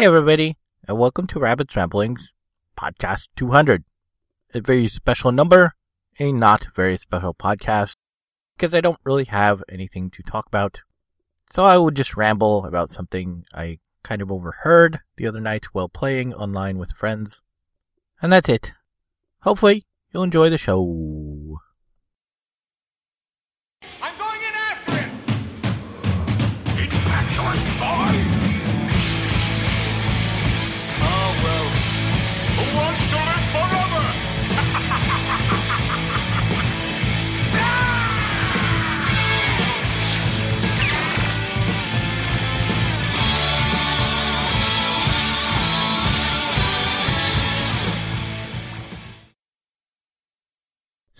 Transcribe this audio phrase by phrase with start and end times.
[0.00, 0.56] Hey, everybody,
[0.88, 2.32] and welcome to Rabbit's Ramblings,
[2.74, 3.84] podcast 200.
[4.54, 5.74] A very special number,
[6.18, 7.96] a not very special podcast,
[8.56, 10.80] because I don't really have anything to talk about.
[11.52, 15.90] So I would just ramble about something I kind of overheard the other night while
[15.90, 17.42] playing online with friends.
[18.22, 18.72] And that's it.
[19.42, 21.58] Hopefully, you'll enjoy the show.
[24.00, 25.10] I'm going in after him!
[26.88, 27.36] Catch
[27.78, 28.29] boy!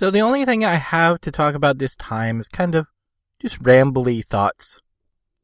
[0.01, 2.87] So the only thing I have to talk about this time is kind of
[3.39, 4.81] just rambly thoughts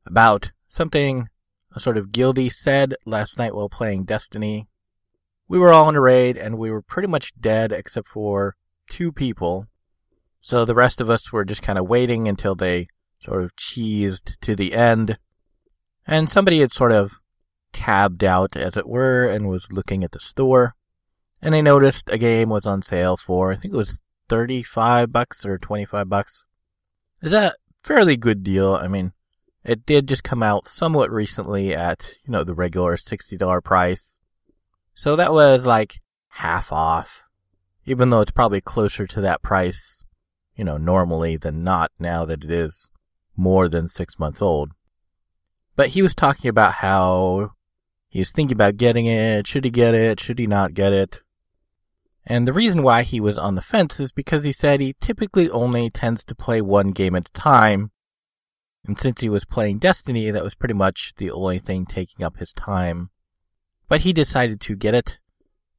[0.06, 1.28] about something
[1.74, 4.66] a sort of guilty said last night while playing Destiny.
[5.46, 8.56] We were all in a raid and we were pretty much dead except for
[8.88, 9.66] two people.
[10.40, 12.88] So the rest of us were just kind of waiting until they
[13.22, 15.18] sort of cheesed to the end.
[16.06, 17.16] And somebody had sort of
[17.74, 20.74] tabbed out, as it were, and was looking at the store.
[21.42, 23.98] And they noticed a game was on sale for, I think it was
[24.28, 26.44] 35 bucks or 25 bucks.
[27.22, 28.74] Is a fairly good deal.
[28.74, 29.12] I mean,
[29.64, 34.18] it did just come out somewhat recently at, you know, the regular $60 price.
[34.94, 37.22] So that was like half off.
[37.84, 40.04] Even though it's probably closer to that price,
[40.56, 42.90] you know, normally than not now that it is
[43.36, 44.72] more than six months old.
[45.76, 47.52] But he was talking about how
[48.08, 49.46] he was thinking about getting it.
[49.46, 50.18] Should he get it?
[50.18, 51.20] Should he not get it?
[52.26, 55.48] And the reason why he was on the fence is because he said he typically
[55.48, 57.92] only tends to play one game at a time.
[58.84, 62.38] And since he was playing Destiny, that was pretty much the only thing taking up
[62.38, 63.10] his time.
[63.88, 65.18] But he decided to get it,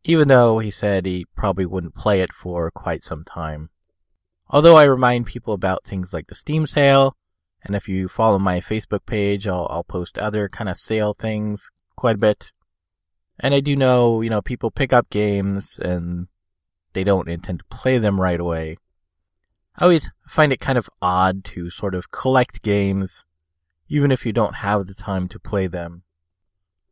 [0.06, 3.70] even though he said he probably wouldn't play it for quite some time.
[4.50, 7.18] Although I remind people about things like the Steam sale,
[7.64, 11.70] and if you follow my Facebook page, I'll, I'll post other kind of sale things
[11.98, 12.52] quite a bit.
[13.40, 16.28] And I do know, you know, people pick up games and
[16.98, 18.76] they don't intend to play them right away.
[19.78, 23.24] I always find it kind of odd to sort of collect games,
[23.88, 26.02] even if you don't have the time to play them.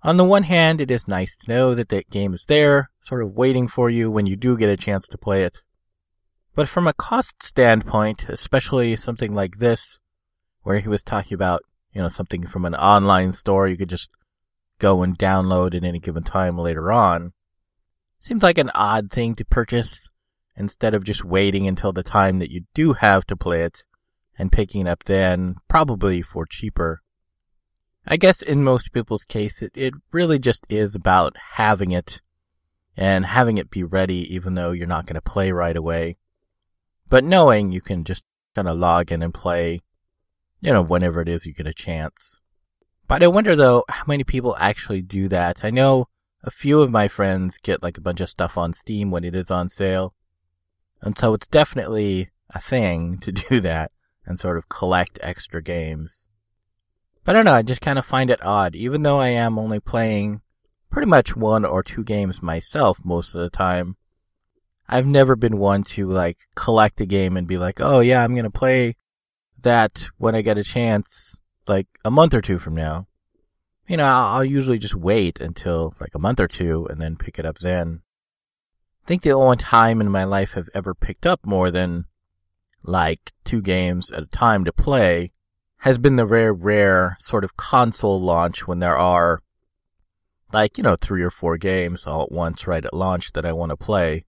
[0.04, 3.24] On the one hand, it is nice to know that that game is there, sort
[3.24, 5.58] of waiting for you when you do get a chance to play it.
[6.54, 9.98] But from a cost standpoint, especially something like this,
[10.62, 14.12] where he was talking about, you know, something from an online store you could just
[14.78, 17.34] go and download at any given time later on,
[18.26, 20.10] seems like an odd thing to purchase
[20.58, 23.84] instead of just waiting until the time that you do have to play it
[24.36, 27.04] and picking it up then, probably for cheaper.
[28.08, 32.20] I guess in most people's case, it, it really just is about having it
[32.98, 36.18] and having it be ready even though you're not going to play right away.
[37.08, 38.24] But knowing you can just
[38.56, 39.82] kind of log in and play,
[40.62, 42.40] you know, whenever it is you get a chance.
[43.08, 45.60] But I wonder though, how many people actually do that?
[45.64, 46.08] I know
[46.46, 49.36] a few of my friends get like a bunch of stuff on Steam when it
[49.36, 50.14] is on sale.
[51.02, 53.92] And so it's definitely a thing to do that
[54.26, 56.28] and sort of collect extra games.
[57.24, 59.58] But I don't know, I just kind of find it odd, even though I am
[59.58, 60.42] only playing
[60.92, 63.98] pretty much one or two games myself most of the time.
[64.88, 68.36] I've never been one to like collect a game and be like, oh yeah, I'm
[68.36, 68.96] gonna play
[69.64, 73.08] that when I get a chance, like a month or two from now.
[73.88, 77.38] You know, I'll, usually just wait until like a month or two and then pick
[77.38, 78.02] it up then.
[79.04, 82.06] I think the only time in my life I've ever picked up more than
[82.84, 85.32] like two games at a time to play
[85.80, 89.44] has been the rare, rare sort of console launch when there are
[90.52, 93.54] like, you know, three or four games all at once right at launch that I
[93.54, 94.26] want to play.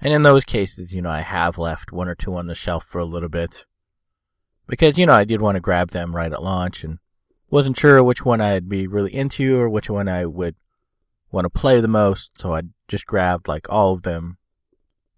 [0.00, 2.84] And in those cases, you know, I have left one or two on the shelf
[2.84, 3.64] for a little bit.
[4.66, 6.98] Because, you know, I did want to grab them right at launch and
[7.52, 10.56] wasn't sure which one I'd be really into or which one I would
[11.30, 14.38] want to play the most, so I just grabbed like all of them.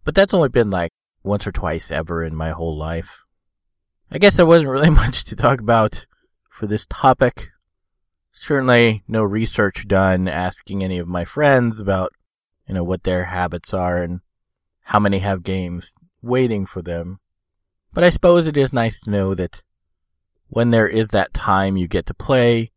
[0.03, 0.91] But that's only been like
[1.23, 3.23] once or twice ever in my whole life.
[4.11, 6.07] I guess there wasn't really much to talk about
[6.51, 7.51] for this topic.
[8.33, 12.13] Certainly no research done asking any of my friends about,
[12.67, 14.23] you know, what their habits are and
[14.83, 17.21] how many have games waiting for them.
[17.93, 19.63] But I suppose it is nice to know that
[20.49, 22.71] when there is that time you get to play,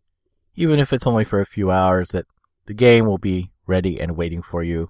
[0.56, 2.26] even if it's only for a few hours, that
[2.66, 4.90] the game will be ready and waiting for you.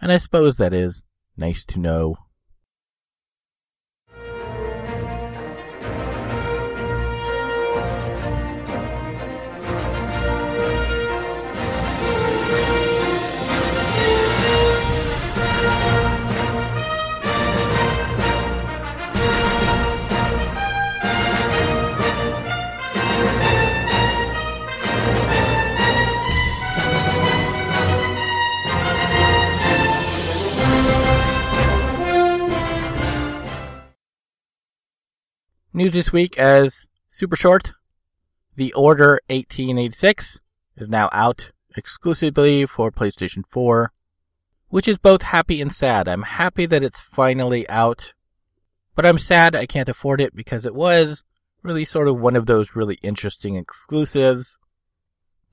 [0.00, 1.02] And I suppose that is
[1.36, 2.16] nice to know.
[35.72, 37.74] News this week as super short.
[38.56, 40.40] The Order 1886
[40.76, 43.92] is now out exclusively for PlayStation 4,
[44.66, 46.08] which is both happy and sad.
[46.08, 48.14] I'm happy that it's finally out,
[48.96, 51.22] but I'm sad I can't afford it because it was
[51.62, 54.58] really sort of one of those really interesting exclusives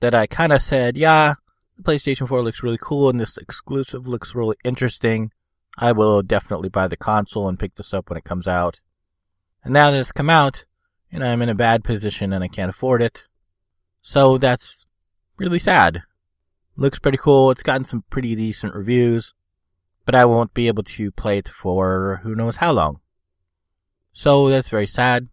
[0.00, 1.34] that I kind of said, yeah,
[1.76, 5.30] the PlayStation 4 looks really cool and this exclusive looks really interesting.
[5.76, 8.80] I will definitely buy the console and pick this up when it comes out.
[9.64, 10.64] And now that it's come out,
[11.10, 13.24] and I'm in a bad position and I can't afford it.
[14.02, 14.86] So that's
[15.36, 16.02] really sad.
[16.76, 17.50] Looks pretty cool.
[17.50, 19.34] It's gotten some pretty decent reviews,
[20.04, 23.00] but I won't be able to play it for who knows how long.
[24.12, 25.28] So that's very sad.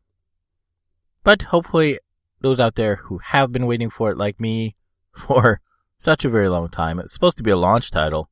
[1.24, 2.00] But hopefully
[2.42, 4.76] those out there who have been waiting for it like me
[5.16, 5.62] for
[5.98, 7.00] such a very long time.
[7.00, 8.30] It's supposed to be a launch title.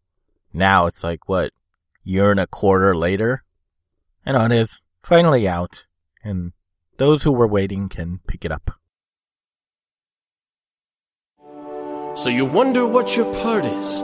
[0.54, 1.52] Now it's like what
[2.04, 3.44] year and a quarter later.
[4.26, 5.86] I know it is finally out
[6.24, 6.54] and
[6.98, 8.80] those who were waiting can pick it up.
[12.16, 14.00] So you wonder what your part is,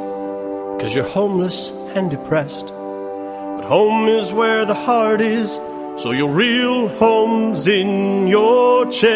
[0.81, 2.67] cause you're homeless and depressed.
[2.67, 5.51] But home is where the heart is,
[6.01, 9.09] so your real home's in your chest.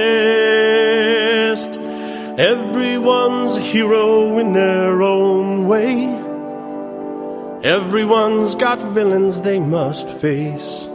[2.40, 6.06] Everyone's a hero in their own way.
[7.64, 10.88] Everyone's got villains they must face.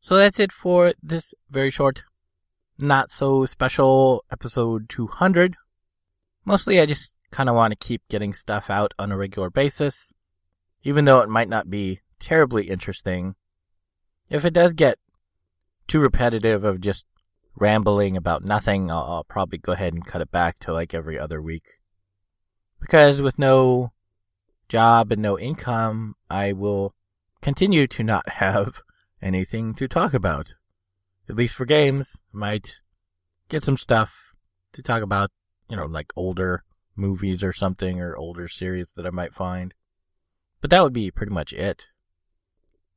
[0.00, 2.04] So that's it for this very short,
[2.78, 5.56] not so special episode 200.
[6.44, 10.12] Mostly I just kind of want to keep getting stuff out on a regular basis,
[10.82, 13.34] even though it might not be terribly interesting.
[14.30, 14.98] If it does get
[15.86, 17.04] too repetitive of just
[17.54, 21.18] rambling about nothing, I'll, I'll probably go ahead and cut it back to like every
[21.18, 21.64] other week.
[22.80, 23.92] Because with no
[24.68, 26.94] job and no income, I will
[27.42, 28.80] continue to not have
[29.22, 30.54] anything to talk about.
[31.28, 32.78] At least for games, might
[33.48, 34.34] get some stuff
[34.72, 35.30] to talk about,
[35.68, 36.64] you know, like older
[36.96, 39.74] movies or something or older series that I might find.
[40.60, 41.86] But that would be pretty much it.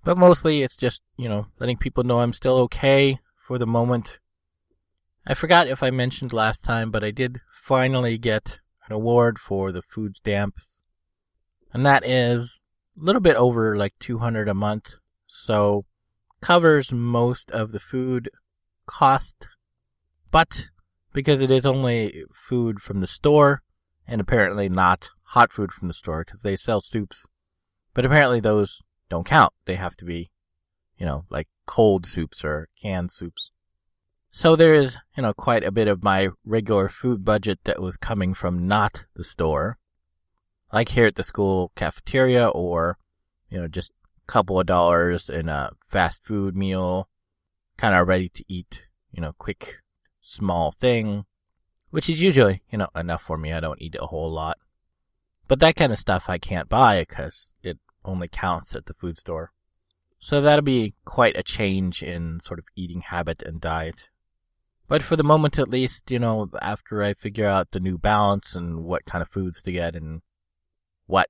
[0.03, 4.19] But mostly it's just, you know, letting people know I'm still okay for the moment.
[5.25, 9.71] I forgot if I mentioned last time, but I did finally get an award for
[9.71, 10.81] the food stamps.
[11.71, 12.59] And that is
[12.99, 14.95] a little bit over like 200 a month.
[15.27, 15.85] So
[16.43, 18.29] covers most of the food
[18.85, 19.47] cost,
[20.29, 20.67] but
[21.13, 23.61] because it is only food from the store,
[24.05, 27.25] and apparently not hot food from the store because they sell soups,
[27.93, 28.79] but apparently those
[29.09, 29.53] don't count.
[29.65, 30.31] They have to be,
[30.97, 33.51] you know, like cold soups or canned soups.
[34.29, 37.95] So there is, you know, quite a bit of my regular food budget that was
[37.95, 39.77] coming from not the store,
[40.73, 42.97] like here at the school cafeteria or,
[43.49, 43.93] you know, just
[44.27, 47.09] couple of dollars in a fast food meal,
[47.77, 49.77] kind of ready to eat, you know, quick,
[50.21, 51.25] small thing,
[51.89, 53.53] which is usually, you know, enough for me.
[53.53, 54.57] I don't eat a whole lot.
[55.47, 59.17] But that kind of stuff I can't buy because it only counts at the food
[59.17, 59.51] store.
[60.19, 64.07] So that'll be quite a change in sort of eating habit and diet.
[64.87, 68.55] But for the moment at least, you know, after I figure out the new balance
[68.55, 70.21] and what kind of foods to get and
[71.07, 71.29] what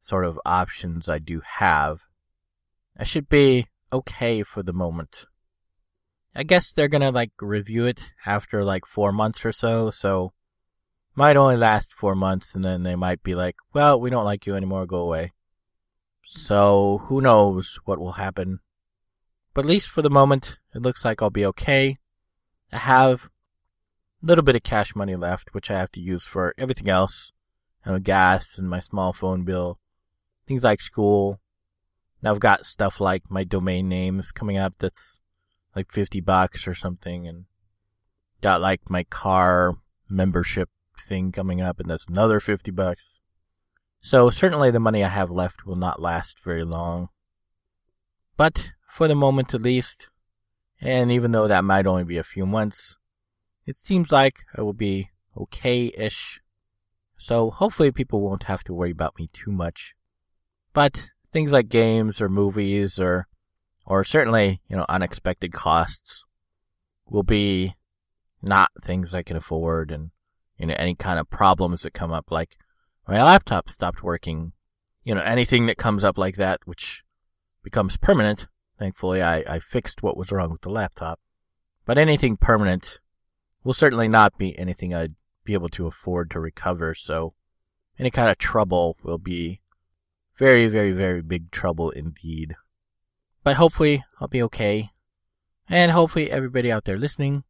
[0.00, 2.00] sort of options I do have,
[2.96, 5.26] I should be okay for the moment.
[6.34, 10.32] I guess they're gonna like review it after like four months or so, so
[11.14, 14.46] might only last four months and then they might be like, well, we don't like
[14.46, 15.32] you anymore, go away.
[16.24, 18.60] So who knows what will happen.
[19.54, 21.98] But at least for the moment, it looks like I'll be okay.
[22.72, 23.30] I have
[24.22, 27.32] a little bit of cash money left, which I have to use for everything else.
[27.84, 29.80] You know, gas and my small phone bill
[30.48, 31.38] things like school.
[32.22, 35.20] Now I've got stuff like my domain names coming up that's
[35.76, 37.44] like 50 bucks or something and
[38.40, 39.76] got like my car
[40.08, 43.18] membership thing coming up and that's another 50 bucks.
[44.00, 47.10] So certainly the money I have left will not last very long.
[48.36, 50.08] But for the moment at least,
[50.80, 52.96] and even though that might only be a few months,
[53.66, 56.40] it seems like I will be okay-ish.
[57.18, 59.94] So hopefully people won't have to worry about me too much.
[60.72, 63.26] But things like games or movies or
[63.84, 66.24] or certainly, you know, unexpected costs
[67.08, 67.74] will be
[68.42, 70.10] not things I can afford and
[70.58, 72.56] you know any kind of problems that come up like
[73.06, 74.52] my laptop stopped working.
[75.02, 77.02] You know, anything that comes up like that which
[77.62, 78.46] becomes permanent.
[78.78, 81.18] Thankfully I, I fixed what was wrong with the laptop.
[81.86, 82.98] But anything permanent
[83.64, 87.32] will certainly not be anything I'd be able to afford to recover, so
[87.98, 89.62] any kind of trouble will be
[90.38, 92.54] very, very, very big trouble indeed.
[93.42, 94.90] But hopefully I'll be okay.
[95.68, 97.44] And hopefully everybody out there listening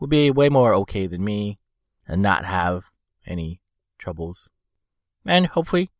[0.00, 1.58] will be way more okay than me
[2.06, 2.84] and not have
[3.26, 3.60] any
[3.98, 4.48] troubles.
[5.24, 5.90] And hopefully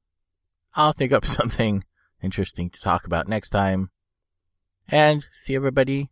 [0.74, 1.84] I'll think up something
[2.22, 3.90] interesting to talk about next time.
[4.88, 6.08] And see everybody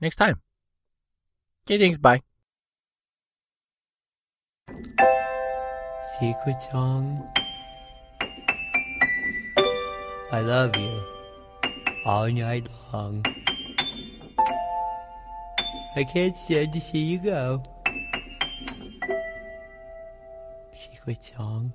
[0.00, 0.40] next time.
[1.66, 1.98] Okay, thanks.
[1.98, 2.22] Bye.
[6.18, 7.30] Secret song.
[10.30, 11.00] I love you
[12.04, 13.24] all night long.
[15.96, 17.62] I can't stand to see you go.
[20.74, 21.72] Secret song.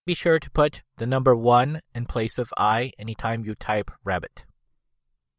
[0.06, 4.47] Be sure to put the number one in place of I anytime you type rabbit.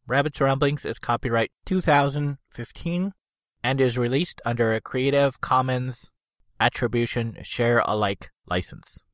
[0.06, 3.14] Rabbit's Ramblings is copyright 2015
[3.64, 6.12] and is released under a Creative Commons
[6.60, 9.04] Attribution Share Alike license.